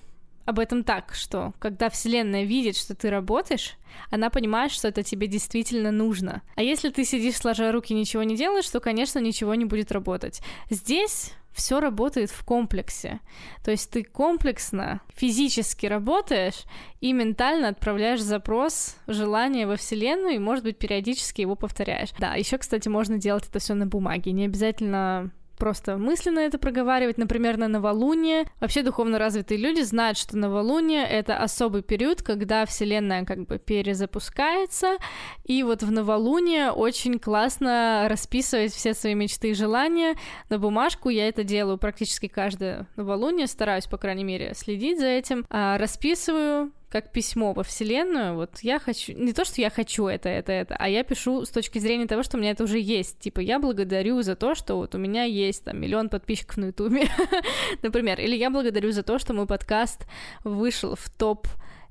об 0.45 0.57
этом 0.57 0.83
так, 0.83 1.13
что 1.13 1.53
когда 1.59 1.89
Вселенная 1.89 2.45
видит, 2.45 2.75
что 2.75 2.95
ты 2.95 3.11
работаешь, 3.11 3.75
она 4.09 4.31
понимает, 4.31 4.71
что 4.71 4.87
это 4.87 5.03
тебе 5.03 5.27
действительно 5.27 5.91
нужно. 5.91 6.41
А 6.55 6.63
если 6.63 6.89
ты 6.89 7.05
сидишь 7.05 7.35
сложа 7.35 7.71
руки 7.71 7.93
и 7.93 7.97
ничего 7.97 8.23
не 8.23 8.35
делаешь, 8.35 8.67
то, 8.69 8.79
конечно, 8.79 9.19
ничего 9.19 9.53
не 9.53 9.65
будет 9.65 9.91
работать. 9.91 10.41
Здесь 10.71 11.33
все 11.53 11.79
работает 11.79 12.31
в 12.31 12.43
комплексе. 12.43 13.19
То 13.63 13.71
есть 13.71 13.91
ты 13.91 14.03
комплексно, 14.03 15.01
физически 15.15 15.85
работаешь 15.85 16.63
и 17.01 17.13
ментально 17.13 17.67
отправляешь 17.67 18.21
запрос, 18.21 18.95
желание 19.05 19.67
во 19.67 19.75
Вселенную, 19.75 20.35
и, 20.35 20.39
может 20.39 20.63
быть, 20.63 20.79
периодически 20.79 21.41
его 21.41 21.55
повторяешь. 21.55 22.09
Да, 22.17 22.33
еще, 22.33 22.57
кстати, 22.57 22.87
можно 22.87 23.17
делать 23.17 23.47
это 23.47 23.59
все 23.59 23.75
на 23.75 23.85
бумаге. 23.85 24.31
Не 24.31 24.45
обязательно 24.45 25.31
просто 25.61 25.95
мысленно 25.95 26.39
это 26.39 26.57
проговаривать, 26.57 27.19
например, 27.19 27.55
на 27.55 27.67
новолуние. 27.67 28.45
Вообще 28.59 28.81
духовно 28.81 29.19
развитые 29.19 29.59
люди 29.59 29.81
знают, 29.81 30.17
что 30.17 30.35
новолуние— 30.35 31.05
это 31.07 31.37
особый 31.37 31.83
период, 31.83 32.23
когда 32.23 32.65
Вселенная 32.65 33.25
как 33.25 33.45
бы 33.45 33.59
перезапускается, 33.59 34.97
и 35.43 35.61
вот 35.61 35.83
в 35.83 35.91
новолуние 35.91 36.71
очень 36.71 37.19
классно 37.19 38.07
расписывать 38.09 38.73
все 38.73 38.95
свои 38.95 39.13
мечты 39.13 39.51
и 39.51 39.53
желания 39.53 40.15
на 40.49 40.57
бумажку. 40.57 41.09
Я 41.09 41.27
это 41.27 41.43
делаю 41.43 41.77
практически 41.77 42.27
каждое 42.27 42.87
новолуние, 42.95 43.45
стараюсь, 43.45 43.85
по 43.85 43.99
крайней 43.99 44.23
мере, 44.23 44.55
следить 44.55 44.99
за 44.99 45.05
этим. 45.05 45.45
А, 45.51 45.77
расписываю 45.77 46.71
как 46.91 47.12
письмо 47.12 47.53
во 47.53 47.63
Вселенную, 47.63 48.36
вот 48.36 48.60
я 48.62 48.77
хочу, 48.77 49.13
не 49.13 49.31
то, 49.31 49.45
что 49.45 49.62
я 49.62 49.69
хочу 49.69 50.07
это, 50.07 50.27
это, 50.27 50.51
это, 50.51 50.75
а 50.77 50.89
я 50.89 51.03
пишу 51.03 51.45
с 51.45 51.50
точки 51.50 51.79
зрения 51.79 52.05
того, 52.05 52.21
что 52.21 52.38
у 52.38 52.39
меня 52.39 52.51
это 52.51 52.65
уже 52.65 52.79
есть. 52.79 53.19
Типа, 53.19 53.39
я 53.39 53.60
благодарю 53.60 54.21
за 54.21 54.36
то, 54.36 54.55
что 54.55 54.75
вот 54.75 54.93
у 54.93 54.98
меня 54.98 55.24
есть 55.24 55.63
там 55.63 55.79
миллион 55.79 56.10
подписчиков 56.10 56.57
на 56.57 56.65
Ютубе, 56.65 57.07
например. 57.81 58.19
Или 58.19 58.36
я 58.36 58.50
благодарю 58.50 58.91
за 58.91 59.03
то, 59.03 59.19
что 59.19 59.33
мой 59.33 59.48
подкаст 59.48 60.05
вышел 60.43 60.95
в 60.95 61.10
топ 61.10 61.48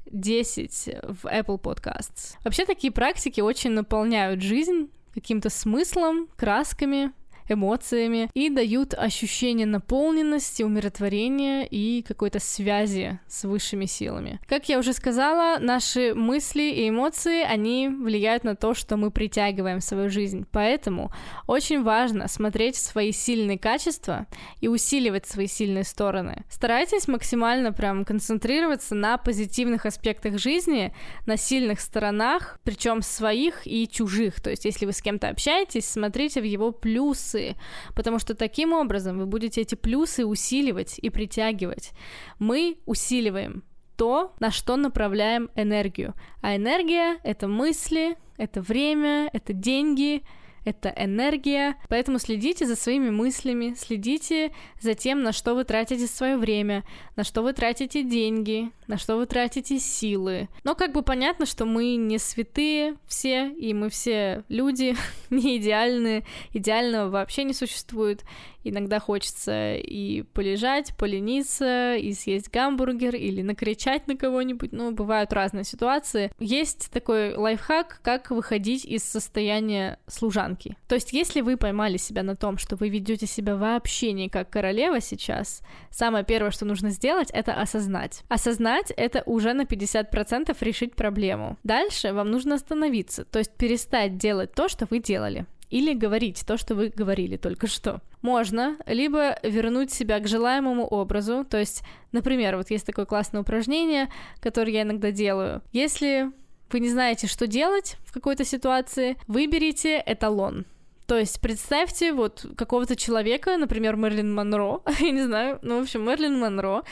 10 0.07 0.71
в 1.03 1.27
Apple 1.27 1.61
Podcasts. 1.61 2.37
Вообще 2.45 2.67
такие 2.67 2.93
практики 2.93 3.41
очень 3.41 3.71
наполняют 3.71 4.43
жизнь 4.43 4.91
каким-то 5.15 5.49
смыслом, 5.49 6.29
красками, 6.37 7.13
эмоциями 7.51 8.31
и 8.35 8.51
дают 8.51 8.95
ощущение 8.95 9.67
наполненности, 9.67 10.63
умиротворения 10.63 11.63
и 11.63 12.03
какой-то 12.03 12.39
связи 12.39 13.19
с 13.29 13.45
высшими 13.45 13.87
силами. 13.87 14.41
Как 14.47 14.69
я 14.69 14.79
уже 14.79 14.93
сказала, 14.93 15.59
наши 15.61 16.15
мысли 16.15 16.63
и 16.63 16.89
эмоции, 16.89 17.43
они 17.43 17.89
влияют 17.89 18.45
на 18.45 18.57
то, 18.57 18.75
что 18.75 18.97
мы 18.97 19.11
притягиваем 19.11 19.81
в 19.81 19.85
свою 19.85 20.11
жизнь. 20.11 20.47
Поэтому 20.53 21.13
очень 21.47 21.83
важно 21.83 22.29
смотреть 22.29 22.77
свои 22.77 23.13
сильные 23.13 23.59
качества 23.59 24.27
и 24.61 24.69
усиливать 24.69 25.27
свои 25.27 25.47
сильные 25.47 25.85
стороны. 25.85 26.45
Старайтесь 26.49 27.09
максимально 27.09 27.73
прям 27.73 28.05
концентрироваться 28.05 28.95
на 28.95 29.19
позитивных 29.19 29.87
аспектах 29.87 30.39
жизни, 30.39 30.95
на 31.27 31.37
сильных 31.37 31.81
сторонах, 31.81 32.59
причем 32.65 33.03
своих 33.03 33.67
и 33.67 33.89
чужих. 33.89 34.41
То 34.41 34.51
есть, 34.51 34.65
если 34.65 34.87
вы 34.87 34.93
с 34.93 35.03
кем-то 35.03 35.29
общаетесь, 35.29 35.89
смотрите 35.89 36.41
в 36.41 36.45
его 36.45 36.73
плюсы, 36.73 37.40
плюсы, 37.41 37.57
потому 37.95 38.19
что 38.19 38.35
таким 38.35 38.73
образом 38.73 39.19
вы 39.19 39.27
будете 39.27 39.61
эти 39.61 39.75
плюсы 39.75 40.25
усиливать 40.25 40.99
и 40.99 41.11
притягивать. 41.11 41.93
Мы 42.39 42.79
усиливаем 42.87 43.63
то, 43.97 44.33
на 44.41 44.51
что 44.51 44.77
направляем 44.77 45.51
энергию. 45.57 46.15
А 46.41 46.57
энергия— 46.57 47.19
это 47.25 47.49
мысли, 47.49 48.17
это 48.39 48.63
время, 48.63 49.29
это 49.33 49.53
деньги, 49.53 50.23
это 50.65 50.93
энергия. 50.97 51.77
Поэтому 51.89 52.19
следите 52.19 52.67
за 52.67 52.77
своими 52.77 53.11
мыслями, 53.11 53.75
следите 53.77 54.53
за 54.81 54.95
тем, 54.95 55.23
на 55.23 55.33
что 55.33 55.55
вы 55.55 55.65
тратите 55.65 56.07
свое 56.07 56.37
время, 56.37 56.85
на 57.17 57.25
что 57.25 57.43
вы 57.43 57.53
тратите 57.53 58.03
деньги, 58.03 58.71
на 58.87 58.99
что 58.99 59.17
вы 59.17 59.27
тратите 59.27 59.79
силы. 59.79 60.49
Но 60.65 60.75
как 60.75 60.93
бы 60.93 61.03
понятно, 61.03 61.47
что 61.47 61.65
мы 61.65 61.97
не 61.97 62.19
святые 62.19 62.97
все, 63.07 63.49
и 63.49 63.73
мы 63.75 63.89
все 63.91 64.45
люди, 64.49 64.97
не 65.31 65.59
идеальные, 65.59 66.25
идеального 66.53 67.11
вообще 67.11 67.45
не 67.45 67.55
существует. 67.55 68.25
Иногда 68.65 69.01
хочется 69.01 69.75
и 69.75 70.23
полежать, 70.23 70.95
полениться, 70.97 71.97
и 71.97 72.13
съесть 72.13 72.51
гамбургер, 72.51 73.15
или 73.15 73.43
накричать 73.43 74.07
на 74.07 74.17
кого-нибудь. 74.17 74.73
Ну, 74.73 74.93
бывают 74.93 75.33
разные 75.33 75.65
ситуации. 75.65 76.33
Есть 76.39 76.91
такой 76.91 77.35
лайфхак, 77.35 78.01
как 78.03 78.31
выходить 78.31 78.85
из 78.85 79.05
состояния 79.05 79.99
служанки. 80.07 80.77
То 80.89 80.95
есть, 80.95 81.13
если 81.13 81.41
вы 81.41 81.57
поймали 81.57 81.97
себя 81.97 82.23
на 82.23 82.37
том, 82.37 82.59
что 82.59 82.77
вы 82.77 82.89
ведете 82.89 83.27
себя 83.27 83.57
вообще 83.57 84.13
не 84.13 84.29
как 84.29 84.51
королева 84.51 85.01
сейчас, 85.01 85.63
самое 85.91 86.25
первое, 86.25 86.51
что 86.51 86.65
нужно 86.65 86.91
сделать, 86.91 87.31
это 87.31 87.55
осознать. 87.55 88.23
Осознать— 88.29 88.93
это 88.97 89.23
уже 89.27 89.53
на 89.53 89.63
50% 89.65 90.57
решить 90.61 90.95
проблему. 90.95 91.57
Дальше 91.63 92.13
вам 92.13 92.31
нужно 92.31 92.57
остановиться, 92.57 93.25
то 93.25 93.39
есть 93.39 93.53
перестать 93.55 94.17
делать 94.17 94.53
то, 94.53 94.69
что 94.69 94.87
вы 94.91 94.99
делали 94.99 95.47
или 95.71 95.95
говорить 95.95 96.45
то, 96.47 96.57
что 96.57 96.75
вы 96.75 96.89
говорили 96.89 97.37
только 97.37 97.67
что. 97.67 98.01
Можно 98.23 98.77
либо 98.87 99.39
вернуть 99.43 99.93
себя 99.93 100.19
к 100.21 100.29
желаемому 100.29 100.87
образу, 100.87 101.45
то 101.45 101.59
есть, 101.59 101.83
например, 102.13 102.57
вот 102.57 102.71
есть 102.71 102.87
такое 102.87 103.07
классное 103.07 103.41
упражнение, 103.41 104.11
которое 104.41 104.73
я 104.73 104.83
иногда 104.83 105.11
делаю. 105.11 105.63
Если 105.73 106.31
вы 106.71 106.81
не 106.81 106.91
знаете, 106.91 107.27
что 107.27 107.47
делать 107.47 107.97
в 108.05 108.13
какой-то 108.13 108.45
ситуации, 108.45 109.17
выберите 109.27 110.03
эталон. 110.05 110.67
То 111.07 111.19
есть 111.19 111.41
представьте 111.41 112.13
вот 112.13 112.47
какого-то 112.57 112.95
человека, 112.95 113.57
например, 113.57 113.97
Мерлин 113.97 114.33
Монро, 114.33 114.81
я 115.01 115.11
не 115.11 115.23
знаю, 115.23 115.59
ну, 115.63 115.79
в 115.79 115.83
общем, 115.83 116.05
Мерлин 116.05 116.39
Монро, 116.39 116.85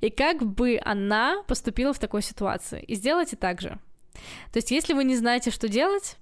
и 0.00 0.10
как 0.10 0.44
бы 0.44 0.80
она 0.84 1.42
поступила 1.48 1.92
в 1.92 1.98
такой 1.98 2.22
ситуации. 2.22 2.84
И 2.84 2.94
сделайте 2.94 3.34
так 3.34 3.60
же. 3.60 3.78
То 4.52 4.58
есть 4.58 4.70
если 4.70 4.92
вы 4.92 5.02
не 5.02 5.16
знаете, 5.16 5.50
что 5.50 5.68
делать, 5.68 6.18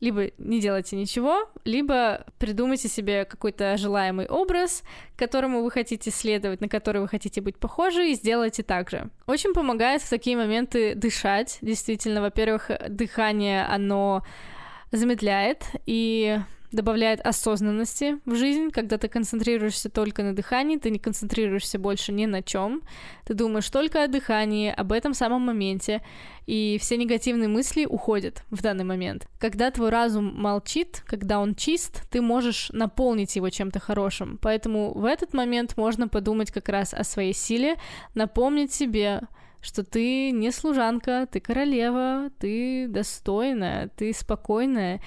либо 0.00 0.30
не 0.38 0.60
делайте 0.60 0.96
ничего, 0.96 1.48
либо 1.64 2.26
придумайте 2.38 2.88
себе 2.88 3.24
какой-то 3.24 3.76
желаемый 3.76 4.26
образ, 4.26 4.82
которому 5.16 5.62
вы 5.62 5.70
хотите 5.70 6.10
следовать, 6.10 6.60
на 6.60 6.68
который 6.68 7.00
вы 7.00 7.08
хотите 7.08 7.40
быть 7.40 7.56
похожи, 7.58 8.10
и 8.10 8.14
сделайте 8.14 8.62
так 8.62 8.90
же. 8.90 9.10
Очень 9.26 9.54
помогает 9.54 10.02
в 10.02 10.10
такие 10.10 10.36
моменты 10.36 10.94
дышать. 10.94 11.58
Действительно, 11.60 12.20
во-первых, 12.20 12.70
дыхание, 12.88 13.64
оно 13.64 14.24
замедляет, 14.92 15.64
и 15.86 16.38
добавляет 16.74 17.20
осознанности 17.20 18.18
в 18.24 18.34
жизнь, 18.34 18.70
когда 18.70 18.98
ты 18.98 19.08
концентрируешься 19.08 19.88
только 19.88 20.22
на 20.22 20.34
дыхании, 20.34 20.76
ты 20.76 20.90
не 20.90 20.98
концентрируешься 20.98 21.78
больше 21.78 22.12
ни 22.12 22.26
на 22.26 22.42
чем, 22.42 22.82
ты 23.24 23.34
думаешь 23.34 23.68
только 23.70 24.04
о 24.04 24.08
дыхании, 24.08 24.70
об 24.70 24.92
этом 24.92 25.14
самом 25.14 25.42
моменте, 25.42 26.02
и 26.46 26.78
все 26.80 26.96
негативные 26.96 27.48
мысли 27.48 27.86
уходят 27.86 28.42
в 28.50 28.62
данный 28.62 28.84
момент. 28.84 29.26
Когда 29.38 29.70
твой 29.70 29.90
разум 29.90 30.34
молчит, 30.34 31.02
когда 31.06 31.40
он 31.40 31.54
чист, 31.54 32.02
ты 32.10 32.20
можешь 32.20 32.70
наполнить 32.70 33.36
его 33.36 33.48
чем-то 33.48 33.80
хорошим. 33.80 34.38
Поэтому 34.42 34.92
в 34.92 35.04
этот 35.04 35.32
момент 35.32 35.76
можно 35.76 36.08
подумать 36.08 36.50
как 36.50 36.68
раз 36.68 36.92
о 36.92 37.04
своей 37.04 37.32
силе, 37.32 37.76
напомнить 38.14 38.72
себе, 38.72 39.22
что 39.64 39.82
ты 39.82 40.30
не 40.30 40.50
служанка, 40.50 41.26
ты 41.30 41.40
королева, 41.40 42.30
ты 42.38 42.86
достойная, 42.86 43.88
ты 43.96 44.12
спокойная, 44.12 45.00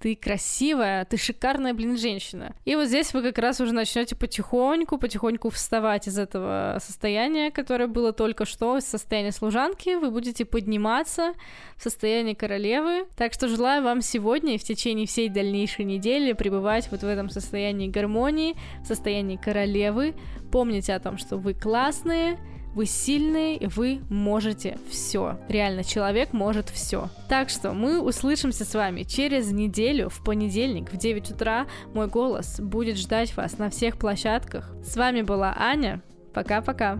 ты 0.00 0.16
красивая, 0.16 1.04
ты 1.04 1.18
шикарная, 1.18 1.74
блин, 1.74 1.98
женщина. 1.98 2.54
И 2.64 2.74
вот 2.74 2.88
здесь 2.88 3.12
вы 3.12 3.22
как 3.22 3.36
раз 3.38 3.60
уже 3.60 3.72
начнете 3.72 4.16
потихоньку, 4.16 4.96
потихоньку 4.96 5.50
вставать 5.50 6.08
из 6.08 6.18
этого 6.18 6.78
состояния, 6.80 7.50
которое 7.50 7.86
было 7.86 8.14
только 8.14 8.46
что, 8.46 8.78
из 8.78 8.84
состояния 8.84 9.30
служанки, 9.30 9.96
вы 9.96 10.10
будете 10.10 10.46
подниматься 10.46 11.34
в 11.76 11.82
состояние 11.82 12.34
королевы. 12.34 13.06
Так 13.14 13.34
что 13.34 13.46
желаю 13.46 13.84
вам 13.84 14.00
сегодня 14.00 14.54
и 14.54 14.58
в 14.58 14.64
течение 14.64 15.06
всей 15.06 15.28
дальнейшей 15.28 15.84
недели 15.84 16.32
пребывать 16.32 16.90
вот 16.90 17.02
в 17.02 17.06
этом 17.06 17.28
состоянии 17.28 17.88
гармонии, 17.88 18.56
в 18.82 18.86
состоянии 18.86 19.36
королевы. 19.36 20.14
Помните 20.50 20.94
о 20.94 21.00
том, 21.00 21.18
что 21.18 21.36
вы 21.36 21.52
классные, 21.52 22.38
вы 22.74 22.86
сильные, 22.86 23.56
и 23.56 23.66
вы 23.66 24.00
можете 24.08 24.78
все. 24.88 25.38
Реально, 25.48 25.84
человек 25.84 26.32
может 26.32 26.68
все. 26.68 27.08
Так 27.28 27.48
что 27.48 27.72
мы 27.72 28.00
услышимся 28.00 28.64
с 28.64 28.74
вами 28.74 29.02
через 29.02 29.50
неделю 29.50 30.08
в 30.08 30.22
понедельник 30.22 30.92
в 30.92 30.96
9 30.96 31.30
утра. 31.30 31.66
Мой 31.94 32.06
голос 32.06 32.60
будет 32.60 32.96
ждать 32.96 33.36
вас 33.36 33.58
на 33.58 33.70
всех 33.70 33.98
площадках. 33.98 34.72
С 34.84 34.96
вами 34.96 35.22
была 35.22 35.54
Аня. 35.58 36.02
Пока-пока. 36.32 36.98